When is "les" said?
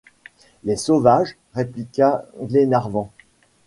0.63-0.77